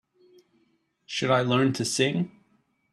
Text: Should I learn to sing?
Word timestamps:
Should 1.05 1.29
I 1.29 1.41
learn 1.43 1.73
to 1.73 1.85
sing? 1.85 2.31